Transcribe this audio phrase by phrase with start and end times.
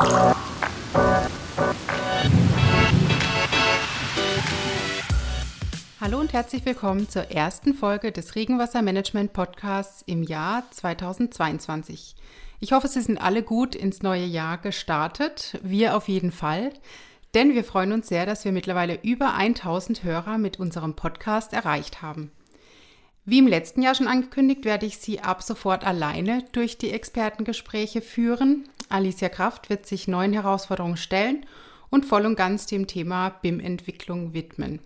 [0.00, 0.08] Hallo
[6.18, 12.14] und herzlich willkommen zur ersten Folge des Regenwassermanagement Podcasts im Jahr 2022.
[12.60, 15.58] Ich hoffe, Sie sind alle gut ins neue Jahr gestartet.
[15.62, 16.72] Wir auf jeden Fall.
[17.34, 22.00] Denn wir freuen uns sehr, dass wir mittlerweile über 1000 Hörer mit unserem Podcast erreicht
[22.00, 22.32] haben.
[23.26, 28.00] Wie im letzten Jahr schon angekündigt, werde ich Sie ab sofort alleine durch die Expertengespräche
[28.00, 28.66] führen.
[28.90, 31.46] Alicia Kraft wird sich neuen Herausforderungen stellen
[31.90, 34.80] und voll und ganz dem Thema BIM-Entwicklung widmen.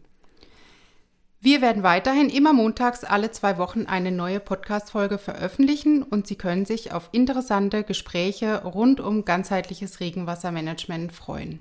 [1.40, 6.64] Wir werden weiterhin immer montags alle zwei Wochen eine neue Podcast-Folge veröffentlichen und Sie können
[6.64, 11.60] sich auf interessante Gespräche rund um ganzheitliches Regenwassermanagement freuen.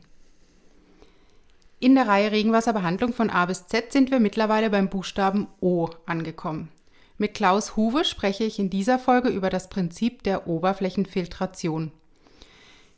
[1.81, 6.69] In der Reihe Regenwasserbehandlung von A bis Z sind wir mittlerweile beim Buchstaben O angekommen.
[7.17, 11.91] Mit Klaus Huwe spreche ich in dieser Folge über das Prinzip der Oberflächenfiltration.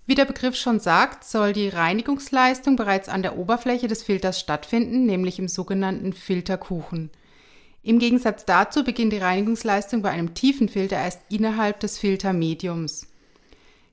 [0.07, 5.05] Wie der Begriff schon sagt, soll die Reinigungsleistung bereits an der Oberfläche des Filters stattfinden,
[5.07, 7.09] nämlich im sogenannten Filterkuchen.
[7.81, 13.07] Im Gegensatz dazu beginnt die Reinigungsleistung bei einem tiefen Filter erst innerhalb des Filtermediums.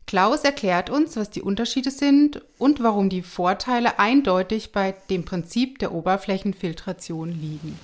[0.07, 5.79] Klaus erklärt uns, was die Unterschiede sind und warum die Vorteile eindeutig bei dem Prinzip
[5.79, 7.79] der Oberflächenfiltration liegen.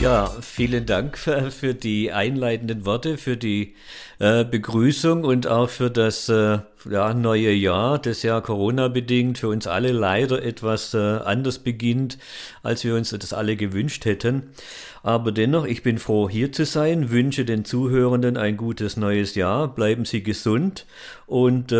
[0.00, 3.74] Ja, vielen Dank für, die einleitenden Worte, für die
[4.18, 9.66] äh, Begrüßung und auch für das äh, ja, neue Jahr, das ja Corona-bedingt für uns
[9.66, 12.16] alle leider etwas äh, anders beginnt,
[12.62, 14.54] als wir uns das alle gewünscht hätten.
[15.02, 19.68] Aber dennoch, ich bin froh, hier zu sein, wünsche den Zuhörenden ein gutes neues Jahr,
[19.68, 20.86] bleiben Sie gesund
[21.26, 21.72] und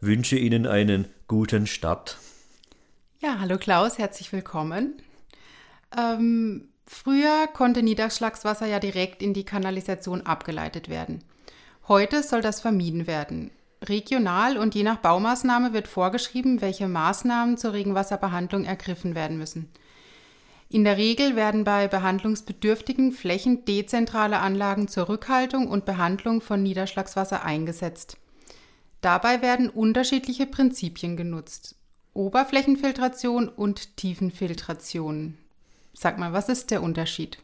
[0.00, 2.16] wünsche Ihnen einen guten Start.
[3.20, 4.94] Ja, hallo Klaus, herzlich willkommen.
[5.94, 11.24] Ähm Früher konnte Niederschlagswasser ja direkt in die Kanalisation abgeleitet werden.
[11.88, 13.50] Heute soll das vermieden werden.
[13.82, 19.70] Regional und je nach Baumaßnahme wird vorgeschrieben, welche Maßnahmen zur Regenwasserbehandlung ergriffen werden müssen.
[20.68, 27.44] In der Regel werden bei behandlungsbedürftigen Flächen dezentrale Anlagen zur Rückhaltung und Behandlung von Niederschlagswasser
[27.44, 28.16] eingesetzt.
[29.00, 31.76] Dabei werden unterschiedliche Prinzipien genutzt.
[32.14, 35.38] Oberflächenfiltration und Tiefenfiltration.
[35.98, 37.38] Sag mal, was ist der Unterschied?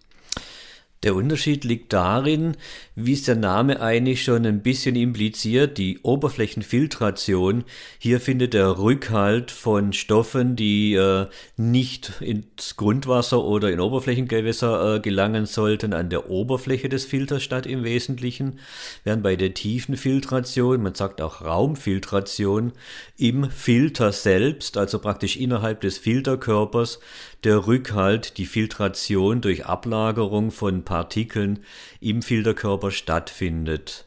[1.02, 2.56] Der Unterschied liegt darin,
[2.94, 7.64] wie es der Name eigentlich schon ein bisschen impliziert, die Oberflächenfiltration.
[7.98, 11.26] Hier findet der Rückhalt von Stoffen, die äh,
[11.56, 17.66] nicht ins Grundwasser oder in Oberflächengewässer äh, gelangen sollten, an der Oberfläche des Filters statt
[17.66, 18.60] im Wesentlichen,
[19.02, 22.74] während bei der Tiefenfiltration, man sagt auch Raumfiltration,
[23.16, 27.00] im Filter selbst, also praktisch innerhalb des Filterkörpers,
[27.44, 31.64] der Rückhalt, die Filtration durch Ablagerung von Partikeln
[32.00, 34.06] im Filterkörper stattfindet.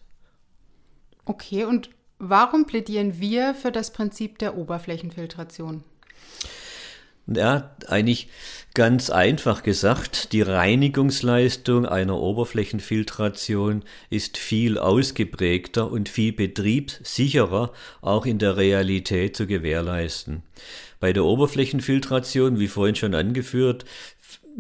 [1.26, 5.84] Okay, und warum plädieren wir für das Prinzip der Oberflächenfiltration?
[7.28, 8.28] Ja, eigentlich
[8.76, 17.72] ganz einfach gesagt, die Reinigungsleistung einer Oberflächenfiltration ist viel ausgeprägter und viel betriebssicherer
[18.02, 20.44] auch in der Realität zu gewährleisten.
[21.00, 23.86] Bei der Oberflächenfiltration, wie vorhin schon angeführt,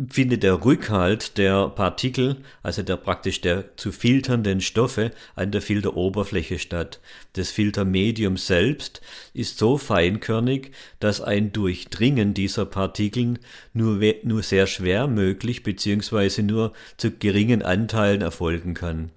[0.09, 6.59] findet der Rückhalt der Partikel, also der praktisch der zu filternden Stoffe an der Filteroberfläche
[6.59, 6.99] statt.
[7.33, 9.01] Das Filtermedium selbst
[9.33, 13.39] ist so feinkörnig, dass ein Durchdringen dieser Partikeln
[13.73, 16.41] nur, nur sehr schwer möglich bzw.
[16.41, 19.11] nur zu geringen Anteilen erfolgen kann.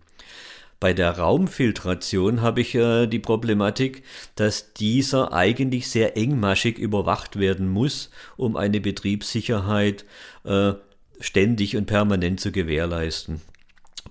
[0.81, 4.05] Bei der Raumfiltration habe ich äh, die Problematik,
[4.37, 10.05] dass dieser eigentlich sehr engmaschig überwacht werden muss, um eine Betriebssicherheit
[10.45, 10.75] äh,
[11.21, 13.41] ständig und permanent zu gewährleisten.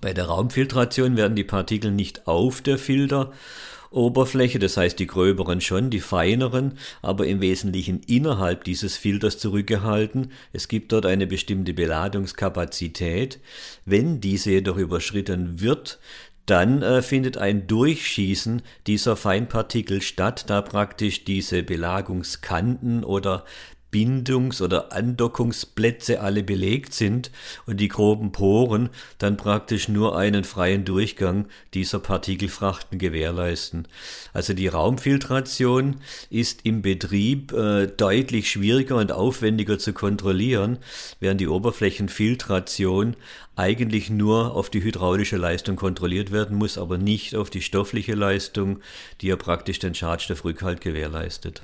[0.00, 5.90] Bei der Raumfiltration werden die Partikel nicht auf der Filteroberfläche, das heißt die gröberen schon,
[5.90, 10.30] die feineren, aber im Wesentlichen innerhalb dieses Filters zurückgehalten.
[10.52, 13.40] Es gibt dort eine bestimmte Beladungskapazität.
[13.86, 15.98] Wenn diese jedoch überschritten wird,
[16.50, 23.44] dann äh, findet ein Durchschießen dieser Feinpartikel statt, da praktisch diese Belagungskanten oder
[23.90, 27.30] Bindungs- oder Andockungsplätze alle belegt sind
[27.66, 33.88] und die groben Poren dann praktisch nur einen freien Durchgang dieser Partikelfrachten gewährleisten.
[34.32, 35.96] Also die Raumfiltration
[36.28, 40.78] ist im Betrieb äh, deutlich schwieriger und aufwendiger zu kontrollieren,
[41.20, 43.16] während die Oberflächenfiltration
[43.56, 48.80] eigentlich nur auf die hydraulische Leistung kontrolliert werden muss, aber nicht auf die stoffliche Leistung,
[49.20, 51.62] die ja praktisch den Schadstoffrückhalt gewährleistet.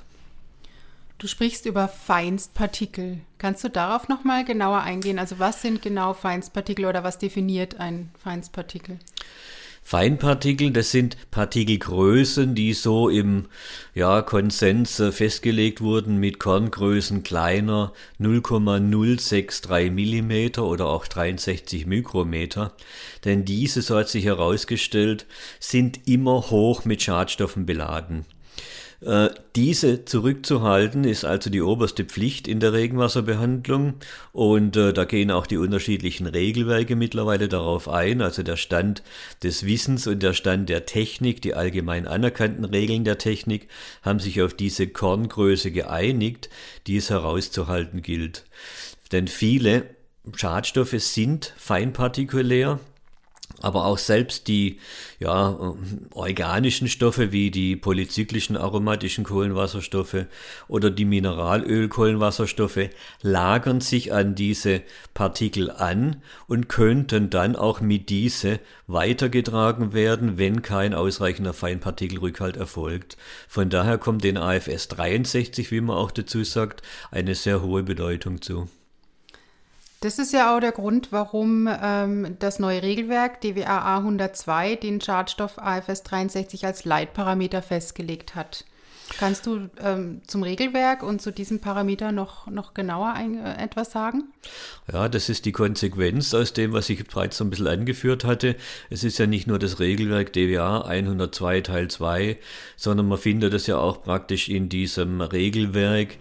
[1.17, 3.21] Du sprichst über Feinstpartikel.
[3.37, 5.17] Kannst du darauf nochmal genauer eingehen?
[5.17, 8.99] Also was sind genau Feinstpartikel oder was definiert ein Feinstpartikel?
[9.81, 13.45] Feinpartikel, das sind Partikelgrößen, die so im
[13.93, 22.73] ja, Konsens äh, festgelegt wurden mit Korngrößen kleiner 0,063 Millimeter oder auch 63 Mikrometer.
[23.25, 25.27] Denn diese, so hat sich herausgestellt,
[25.59, 28.25] sind immer hoch mit Schadstoffen beladen.
[29.01, 33.95] Äh, diese zurückzuhalten ist also die oberste Pflicht in der Regenwasserbehandlung.
[34.31, 39.03] Und äh, da gehen auch die unterschiedlichen Regelwerke mittlerweile darauf ein, also der Stand
[39.43, 43.67] des Wissens und der Stand der Technik, die allgemein anerkannten Regeln der Technik
[44.01, 46.49] haben sich auf diese Korngröße geeinigt,
[46.87, 48.45] die es herauszuhalten gilt.
[49.11, 49.85] Denn viele
[50.35, 52.79] Schadstoffe sind feinpartikulär,
[53.61, 54.79] aber auch selbst die
[55.19, 55.75] ja,
[56.11, 60.25] organischen Stoffe wie die polyzyklischen aromatischen Kohlenwasserstoffe
[60.67, 62.89] oder die Mineralölkohlenwasserstoffe
[63.21, 64.81] lagern sich an diese
[65.13, 73.17] Partikel an und könnten dann auch mit diese weitergetragen werden, wenn kein ausreichender Feinpartikelrückhalt erfolgt.
[73.47, 76.81] Von daher kommt den AFS 63, wie man auch dazu sagt,
[77.11, 78.67] eine sehr hohe Bedeutung zu.
[80.01, 85.57] Das ist ja auch der Grund, warum ähm, das neue Regelwerk DWA A102 den Schadstoff
[85.57, 88.65] AFS 63 als Leitparameter festgelegt hat.
[89.17, 93.91] Kannst du ähm, zum Regelwerk und zu diesem Parameter noch, noch genauer ein, äh, etwas
[93.91, 94.25] sagen?
[94.91, 98.55] Ja, das ist die Konsequenz aus dem, was ich bereits so ein bisschen angeführt hatte.
[98.89, 102.37] Es ist ja nicht nur das Regelwerk DWA 102 Teil 2,
[102.75, 106.17] sondern man findet es ja auch praktisch in diesem Regelwerk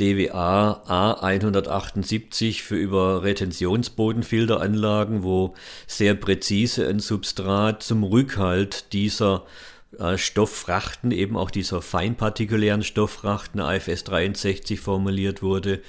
[0.00, 5.54] DWA A178 für über Retentionsbodenfilteranlagen, wo
[5.86, 9.44] sehr präzise ein Substrat zum Rückhalt dieser
[10.16, 15.80] Stofffrachten, eben auch dieser feinpartikulären Stofffrachten AFS 63 formuliert wurde.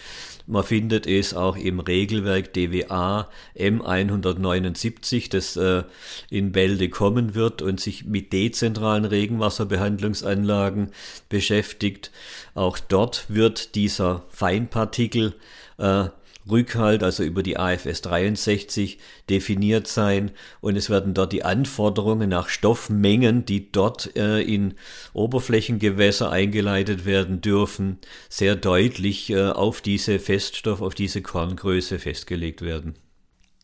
[0.47, 5.83] Man findet es auch im Regelwerk DWA M179, das äh,
[6.29, 10.91] in Bälde kommen wird und sich mit dezentralen Regenwasserbehandlungsanlagen
[11.27, 12.11] beschäftigt.
[12.55, 15.35] Auch dort wird dieser Feinpartikel
[15.77, 16.05] äh,
[16.49, 18.99] Rückhalt, also über die AFS 63
[19.29, 20.31] definiert sein
[20.61, 24.75] und es werden dort die Anforderungen nach Stoffmengen, die dort äh, in
[25.13, 27.99] Oberflächengewässer eingeleitet werden dürfen,
[28.29, 32.95] sehr deutlich äh, auf diese Feststoff, auf diese Korngröße festgelegt werden.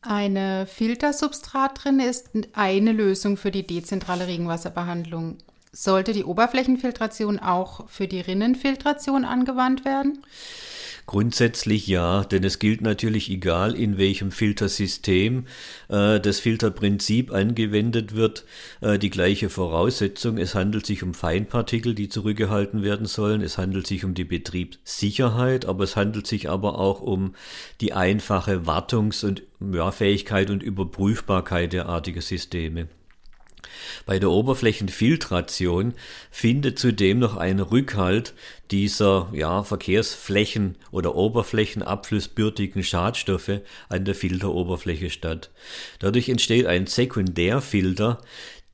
[0.01, 5.39] Eine Filtersubstrat drin ist eine Lösung für die dezentrale Regenwasserbehandlung.
[5.77, 10.25] Sollte die Oberflächenfiltration auch für die Rinnenfiltration angewandt werden?
[11.05, 15.47] Grundsätzlich ja, denn es gilt natürlich egal, in welchem Filtersystem
[15.89, 18.45] äh, das Filterprinzip angewendet wird,
[18.79, 20.37] äh, die gleiche Voraussetzung.
[20.37, 23.41] Es handelt sich um Feinpartikel, die zurückgehalten werden sollen.
[23.41, 27.35] Es handelt sich um die Betriebssicherheit, aber es handelt sich aber auch um
[27.81, 32.87] die einfache Wartungs- und ja, Fähigkeit und Überprüfbarkeit derartiger Systeme.
[34.05, 35.93] Bei der Oberflächenfiltration
[36.31, 38.33] findet zudem noch ein Rückhalt
[38.71, 45.51] dieser ja, Verkehrsflächen oder oberflächenabflussbürtigen Schadstoffe an der Filteroberfläche statt.
[45.99, 48.21] Dadurch entsteht ein Sekundärfilter,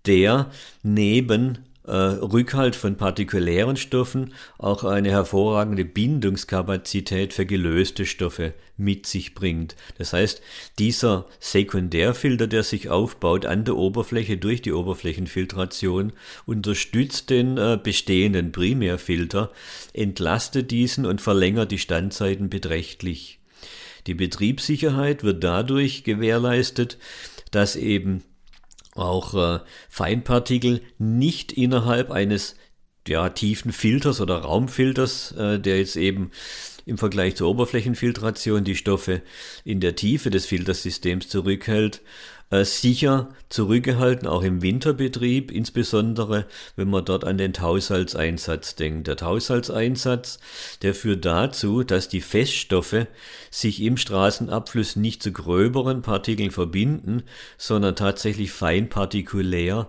[0.06, 0.52] der
[0.84, 1.60] neben
[1.96, 9.76] Rückhalt von partikulären Stoffen auch eine hervorragende Bindungskapazität für gelöste Stoffe mit sich bringt.
[9.98, 10.42] Das heißt,
[10.80, 16.14] dieser Sekundärfilter, der sich aufbaut an der Oberfläche durch die Oberflächenfiltration,
[16.46, 19.52] unterstützt den äh, bestehenden Primärfilter,
[19.94, 23.40] entlastet diesen und verlängert die Standzeiten beträchtlich.
[24.08, 26.98] Die Betriebssicherheit wird dadurch gewährleistet,
[27.52, 28.24] dass eben
[28.96, 32.56] auch äh, Feinpartikel nicht innerhalb eines
[33.08, 36.32] ja, tiefen Filters oder Raumfilters, äh, der jetzt eben
[36.86, 39.22] im Vergleich zur Oberflächenfiltration die Stoffe
[39.64, 42.02] in der Tiefe des Filtersystems zurückhält,
[42.52, 49.08] sicher zurückgehalten, auch im Winterbetrieb, insbesondere wenn man dort an den Haushaltseinsatz denkt.
[49.08, 50.40] Der Haushaltseinsatz,
[50.82, 53.08] der führt dazu, dass die Feststoffe
[53.50, 57.24] sich im Straßenabfluss nicht zu gröberen Partikeln verbinden,
[57.58, 59.88] sondern tatsächlich feinpartikulär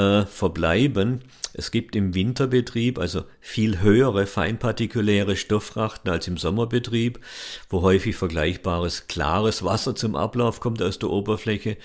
[0.00, 1.20] äh, verbleiben.
[1.52, 7.20] Es gibt im Winterbetrieb also viel höhere feinpartikuläre Stofffrachten als im Sommerbetrieb,
[7.68, 11.76] wo häufig vergleichbares klares Wasser zum Ablauf kommt aus der Oberfläche,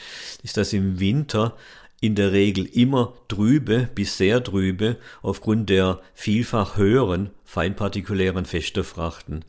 [0.43, 1.57] ist das im Winter
[2.00, 9.43] in der Regel immer trübe bis sehr trübe aufgrund der vielfach höheren feinpartikulären Feststofffrachten.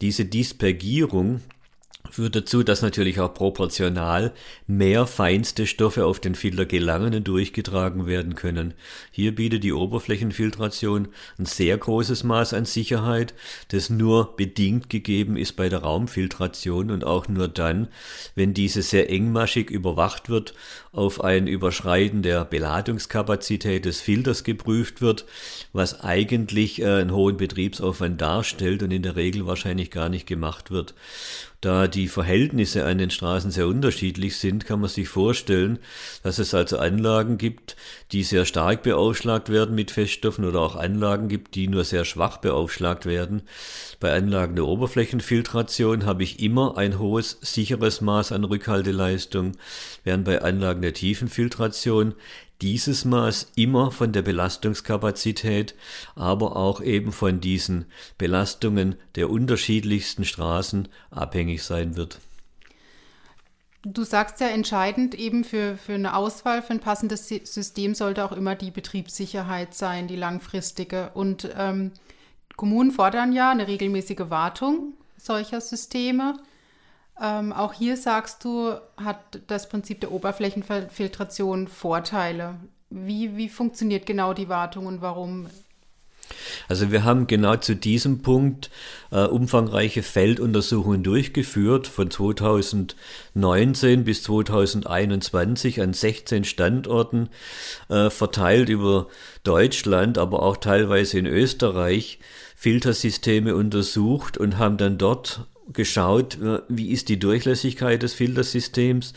[0.00, 1.40] Diese Dispergierung
[2.12, 4.32] führt dazu, dass natürlich auch proportional
[4.66, 8.74] mehr feinste Stoffe auf den Filter gelangen und durchgetragen werden können.
[9.10, 13.32] Hier bietet die Oberflächenfiltration ein sehr großes Maß an Sicherheit,
[13.68, 17.88] das nur bedingt gegeben ist bei der Raumfiltration und auch nur dann,
[18.34, 20.52] wenn diese sehr engmaschig überwacht wird,
[20.92, 25.24] auf ein Überschreiten der Beladungskapazität des Filters geprüft wird,
[25.72, 30.70] was eigentlich äh, einen hohen Betriebsaufwand darstellt und in der Regel wahrscheinlich gar nicht gemacht
[30.70, 30.94] wird.
[31.62, 35.78] Da die Verhältnisse an den Straßen sehr unterschiedlich sind, kann man sich vorstellen,
[36.24, 37.76] dass es also Anlagen gibt,
[38.10, 42.38] die sehr stark beaufschlagt werden mit Feststoffen oder auch Anlagen gibt, die nur sehr schwach
[42.38, 43.42] beaufschlagt werden.
[44.00, 49.52] Bei Anlagen der Oberflächenfiltration habe ich immer ein hohes, sicheres Maß an Rückhalteleistung,
[50.02, 52.14] während bei Anlagen der Tiefenfiltration
[52.62, 55.74] dieses Maß immer von der Belastungskapazität,
[56.14, 62.20] aber auch eben von diesen Belastungen der unterschiedlichsten Straßen abhängig sein wird.
[63.84, 68.30] Du sagst ja entscheidend eben für, für eine Auswahl für ein passendes System sollte auch
[68.30, 71.10] immer die Betriebssicherheit sein, die langfristige.
[71.14, 71.90] Und ähm,
[72.56, 76.34] Kommunen fordern ja eine regelmäßige Wartung solcher Systeme.
[77.22, 82.56] Ähm, auch hier sagst du, hat das Prinzip der Oberflächenfiltration Vorteile.
[82.90, 85.46] Wie, wie funktioniert genau die Wartung und warum
[86.68, 88.70] also wir haben genau zu diesem Punkt
[89.10, 97.28] äh, umfangreiche Felduntersuchungen durchgeführt von 2019 bis 2021 an 16 Standorten
[97.88, 99.08] äh, verteilt über
[99.44, 102.18] Deutschland, aber auch teilweise in Österreich
[102.56, 106.38] Filtersysteme untersucht und haben dann dort geschaut,
[106.68, 109.12] wie ist die Durchlässigkeit des Filtersystems,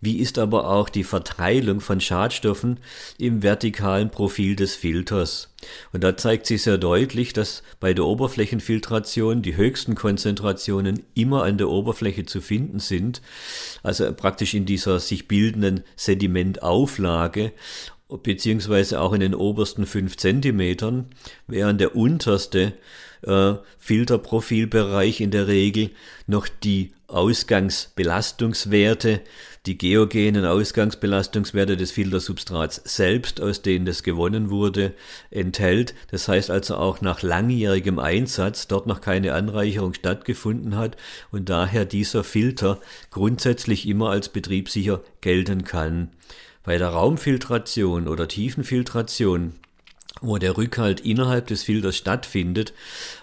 [0.00, 2.80] wie ist aber auch die Verteilung von Schadstoffen
[3.18, 5.54] im vertikalen Profil des Filters.
[5.92, 11.58] Und da zeigt sich sehr deutlich, dass bei der Oberflächenfiltration die höchsten Konzentrationen immer an
[11.58, 13.22] der Oberfläche zu finden sind,
[13.82, 17.52] also praktisch in dieser sich bildenden Sedimentauflage
[18.18, 21.06] beziehungsweise auch in den obersten fünf Zentimetern,
[21.46, 22.74] während der unterste
[23.22, 25.90] äh, Filterprofilbereich in der Regel
[26.26, 29.20] noch die Ausgangsbelastungswerte,
[29.66, 34.94] die geogenen Ausgangsbelastungswerte des Filtersubstrats selbst, aus denen das gewonnen wurde,
[35.30, 35.94] enthält.
[36.10, 40.96] Das heißt also auch nach langjährigem Einsatz dort noch keine Anreicherung stattgefunden hat
[41.30, 46.08] und daher dieser Filter grundsätzlich immer als betriebssicher gelten kann.
[46.64, 49.54] Bei der Raumfiltration oder Tiefenfiltration
[50.20, 52.72] wo der Rückhalt innerhalb des Filters stattfindet,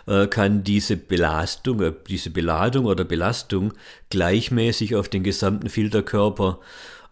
[0.07, 3.73] äh, kann diese Belastung, äh, diese Beladung oder Belastung
[4.09, 6.59] gleichmäßig auf den gesamten Filterkörper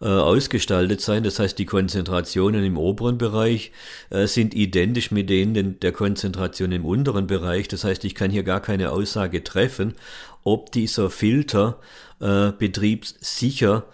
[0.00, 1.22] äh, ausgestaltet sein.
[1.22, 3.72] Das heißt, die Konzentrationen im oberen Bereich
[4.10, 7.66] sind identisch mit denen der Konzentration im unteren Bereich.
[7.68, 9.94] Das heißt, ich kann hier gar keine Aussage treffen,
[10.44, 11.80] ob dieser Filter
[12.20, 13.92] betriebssicher äh,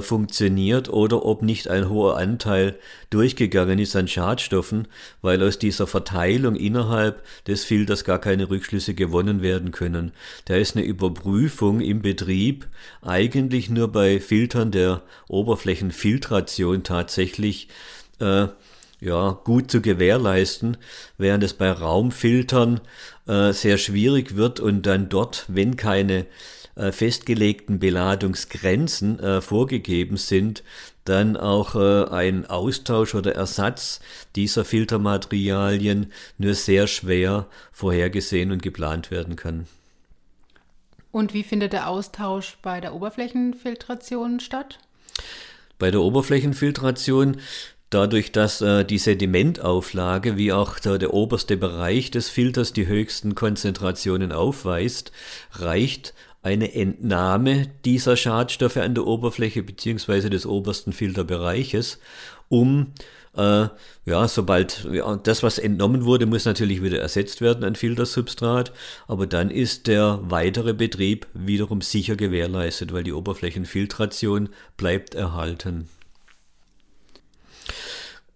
[0.00, 2.76] funktioniert oder ob nicht ein hoher Anteil
[3.10, 4.88] durchgegangen ist an Schadstoffen,
[5.20, 10.12] weil aus dieser Verteilung innerhalb des Filters gar keine Rückschlüsse gewonnen werden können.
[10.46, 12.66] Da ist eine Überprüfung im Betrieb
[13.02, 17.68] eigentlich nur bei Filtern der Oberflächenfiltration tatsächlich
[18.20, 18.48] äh,
[19.00, 20.78] ja, gut zu gewährleisten,
[21.18, 22.80] während es bei Raumfiltern
[23.26, 26.26] äh, sehr schwierig wird und dann dort, wenn keine
[26.76, 30.62] äh, festgelegten Beladungsgrenzen äh, vorgegeben sind,
[31.04, 34.00] dann auch äh, ein Austausch oder Ersatz
[34.36, 39.66] dieser Filtermaterialien nur sehr schwer vorhergesehen und geplant werden kann.
[41.12, 44.80] Und wie findet der Austausch bei der Oberflächenfiltration statt?
[45.78, 47.36] Bei der Oberflächenfiltration
[47.94, 53.36] Dadurch, dass äh, die Sedimentauflage wie auch der, der, oberste Bereich des Filters die höchsten
[53.36, 55.12] Konzentrationen aufweist,
[55.52, 56.12] reicht
[56.44, 61.98] eine Entnahme dieser Schadstoffe an der Oberfläche beziehungsweise des obersten Filterbereiches,
[62.50, 62.92] um
[63.34, 63.68] äh,
[64.04, 68.72] ja, sobald ja, das, was entnommen wurde, muss natürlich wieder ersetzt werden an Filtersubstrat,
[69.08, 75.88] aber dann ist der weitere Betrieb wiederum sicher gewährleistet, weil die Oberflächenfiltration bleibt erhalten.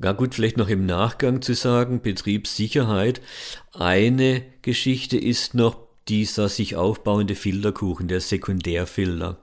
[0.02, 3.20] Ja gut, vielleicht noch im Nachgang zu sagen, Betriebssicherheit.
[3.72, 9.36] Eine Geschichte ist noch dieser sich aufbauende Filterkuchen, der Sekundärfilter.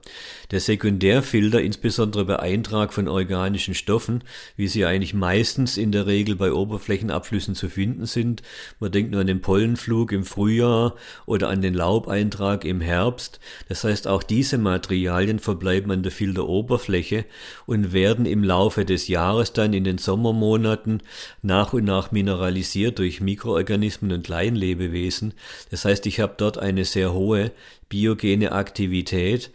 [0.50, 4.22] Der Sekundärfilter, insbesondere bei Eintrag von organischen Stoffen,
[4.56, 8.42] wie sie eigentlich meistens in der Regel bei Oberflächenabflüssen zu finden sind.
[8.80, 10.94] Man denkt nur an den Pollenflug im Frühjahr
[11.26, 13.40] oder an den Laubeintrag im Herbst.
[13.68, 17.24] Das heißt, auch diese Materialien verbleiben an der Filteroberfläche
[17.66, 21.02] und werden im Laufe des Jahres dann in den Sommermonaten
[21.42, 25.34] nach und nach mineralisiert durch Mikroorganismen und Kleinlebewesen.
[25.70, 27.52] Das heißt, ich habe dort dort eine sehr hohe
[27.88, 29.50] biogene Aktivität,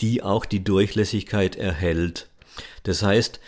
[0.00, 2.28] die auch die Durchlässigkeit erhält.
[2.84, 3.40] Das heißt,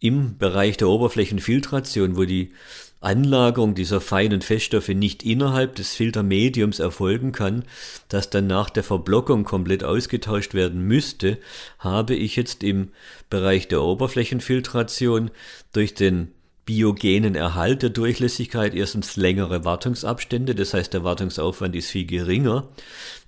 [0.00, 2.52] im Bereich der Oberflächenfiltration, wo die
[3.00, 7.64] Anlagerung dieser feinen Feststoffe nicht innerhalb des Filtermediums erfolgen kann,
[8.08, 11.38] das dann nach der Verblockung komplett ausgetauscht werden müsste,
[11.78, 12.88] habe ich jetzt im
[13.28, 15.30] Bereich der Oberflächenfiltration
[15.72, 16.33] durch den
[16.64, 22.68] biogenen Erhalt der Durchlässigkeit erstens längere Wartungsabstände, das heißt der Wartungsaufwand ist viel geringer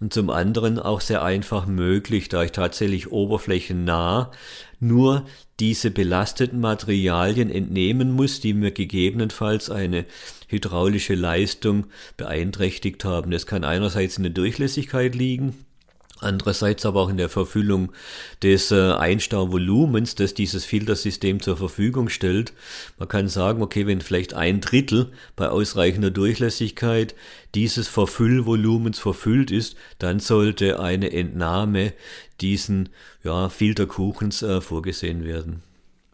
[0.00, 4.30] und zum anderen auch sehr einfach möglich, da ich tatsächlich oberflächennah
[4.80, 5.26] nur
[5.60, 10.04] diese belasteten Materialien entnehmen muss, die mir gegebenenfalls eine
[10.48, 13.30] hydraulische Leistung beeinträchtigt haben.
[13.30, 15.65] Das kann einerseits in der Durchlässigkeit liegen,
[16.20, 17.92] Andererseits aber auch in der Verfüllung
[18.42, 22.54] des äh, Einstauvolumens, das dieses Filtersystem zur Verfügung stellt.
[22.98, 27.14] Man kann sagen, okay, wenn vielleicht ein Drittel bei ausreichender Durchlässigkeit
[27.54, 31.92] dieses Verfüllvolumens verfüllt ist, dann sollte eine Entnahme
[32.40, 32.88] diesen
[33.22, 35.62] ja, Filterkuchens äh, vorgesehen werden.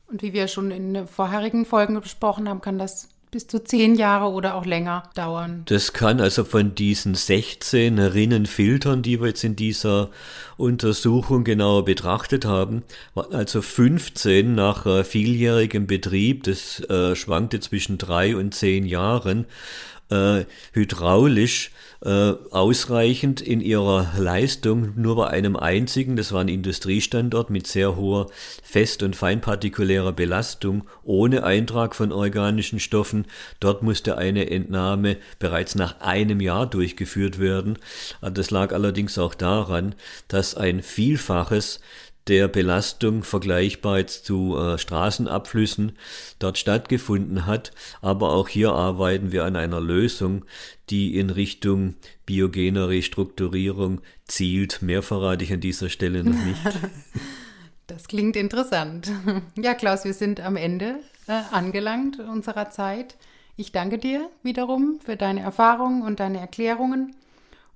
[0.08, 4.26] Und wie wir schon in vorherigen Folgen besprochen haben, kann das bis zu zehn Jahre
[4.30, 5.62] oder auch länger dauern.
[5.64, 10.10] Das kann also von diesen 16 Rinnenfiltern, die wir jetzt in dieser
[10.58, 12.82] Untersuchung genauer betrachtet haben,
[13.14, 19.46] also 15 nach äh, vieljährigem Betrieb, das äh, schwankte zwischen drei und zehn Jahren,
[20.12, 21.70] äh, hydraulisch
[22.04, 27.96] äh, ausreichend in ihrer Leistung nur bei einem einzigen, das war ein Industriestandort mit sehr
[27.96, 28.28] hoher
[28.62, 33.26] fest- und feinpartikulärer Belastung, ohne Eintrag von organischen Stoffen.
[33.60, 37.78] Dort musste eine Entnahme bereits nach einem Jahr durchgeführt werden.
[38.20, 39.94] Das lag allerdings auch daran,
[40.28, 41.80] dass ein Vielfaches
[42.28, 45.92] der Belastung vergleichbar zu äh, Straßenabflüssen
[46.38, 47.72] dort stattgefunden hat.
[48.00, 50.44] Aber auch hier arbeiten wir an einer Lösung,
[50.90, 51.94] die in Richtung
[52.26, 54.82] biogener Restrukturierung zielt.
[54.82, 56.60] Mehr verrate ich an dieser Stelle noch nicht.
[57.86, 59.10] Das klingt interessant.
[59.56, 63.16] Ja, Klaus, wir sind am Ende äh, angelangt unserer Zeit.
[63.56, 67.14] Ich danke dir wiederum für deine Erfahrungen und deine Erklärungen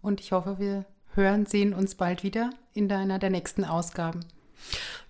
[0.00, 4.20] und ich hoffe, wir hören, sehen uns bald wieder in deiner der nächsten Ausgaben.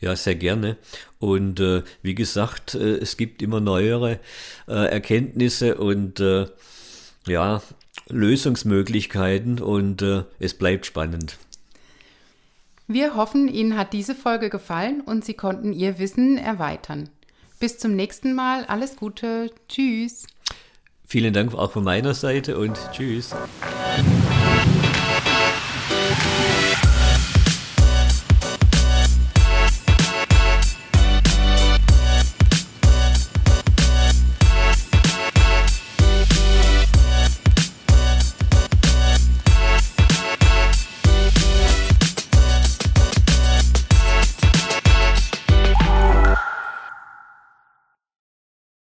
[0.01, 0.77] Ja, sehr gerne.
[1.19, 4.21] Und äh, wie gesagt, äh, es gibt immer neuere
[4.69, 6.47] äh, Erkenntnisse und äh,
[7.27, 7.63] ja,
[8.09, 11.39] Lösungsmöglichkeiten und äh, es bleibt spannend.
[12.87, 17.09] Wir hoffen, Ihnen hat diese Folge gefallen und Sie konnten Ihr Wissen erweitern.
[17.59, 18.65] Bis zum nächsten Mal.
[18.67, 19.51] Alles Gute.
[19.69, 20.27] Tschüss.
[21.05, 23.35] Vielen Dank auch von meiner Seite und tschüss.